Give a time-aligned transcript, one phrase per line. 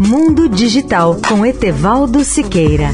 [0.00, 2.90] Mundo Digital com Etevaldo Siqueira.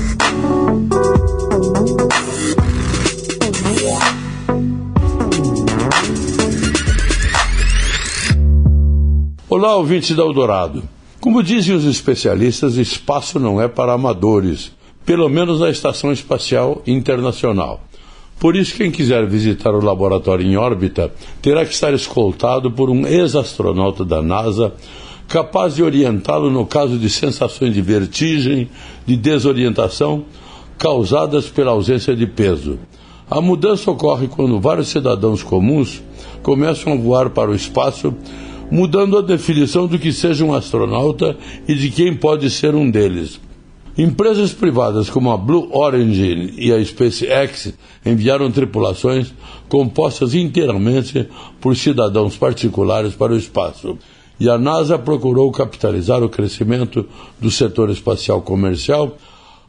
[9.50, 10.82] Olá, ouvinte da Eldorado.
[11.20, 14.72] Como dizem os especialistas, espaço não é para amadores,
[15.04, 17.82] pelo menos na Estação Espacial Internacional.
[18.40, 21.12] Por isso, quem quiser visitar o laboratório em órbita
[21.42, 24.72] terá que estar escoltado por um ex-astronauta da NASA
[25.28, 28.68] capaz de orientá-lo no caso de sensações de vertigem,
[29.06, 30.24] de desorientação
[30.78, 32.78] causadas pela ausência de peso.
[33.30, 36.02] A mudança ocorre quando vários cidadãos comuns
[36.42, 38.14] começam a voar para o espaço,
[38.70, 41.36] mudando a definição do que seja um astronauta
[41.66, 43.40] e de quem pode ser um deles.
[43.96, 47.72] Empresas privadas como a Blue Origin e a SpaceX
[48.04, 49.32] enviaram tripulações
[49.68, 51.28] compostas inteiramente
[51.60, 53.96] por cidadãos particulares para o espaço.
[54.38, 57.06] E a NASA procurou capitalizar o crescimento
[57.40, 59.16] do setor espacial comercial,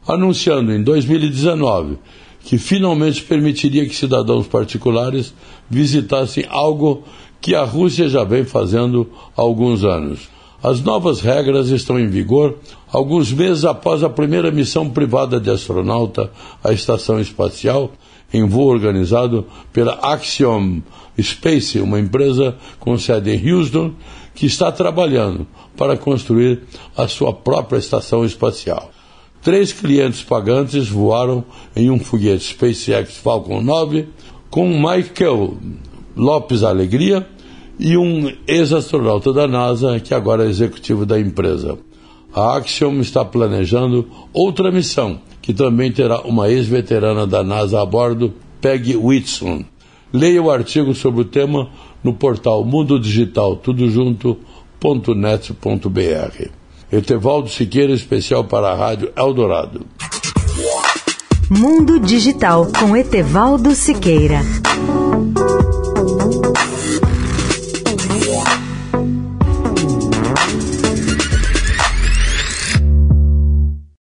[0.06, 1.98] anunciando em 2019
[2.46, 5.34] que finalmente permitiria que cidadãos particulares
[5.68, 7.02] visitassem algo
[7.40, 10.28] que a Rússia já vem fazendo há alguns anos.
[10.62, 12.56] As novas regras estão em vigor
[12.92, 16.30] alguns meses após a primeira missão privada de astronauta
[16.62, 17.90] à estação espacial,
[18.32, 20.82] em voo organizado pela Axiom
[21.20, 23.92] Space, uma empresa com sede em Houston,
[24.36, 25.44] que está trabalhando
[25.76, 26.62] para construir
[26.96, 28.92] a sua própria estação espacial.
[29.42, 34.06] Três clientes pagantes voaram em um foguete SpaceX Falcon 9
[34.50, 35.56] com Michael
[36.16, 37.26] Lopes Alegria,
[37.78, 41.78] e um ex-astronauta da NASA, que agora é executivo da empresa.
[42.34, 48.32] A Axiom está planejando outra missão, que também terá uma ex-veterana da NASA a bordo,
[48.60, 49.64] Peggy Whitson.
[50.12, 51.68] Leia o artigo sobre o tema
[52.06, 53.84] no portal Mundo Digital Tudo.
[56.92, 59.84] Etevaldo Siqueira, especial para a Rádio Eldorado.
[61.50, 64.40] Mundo Digital com Etevaldo Siqueira.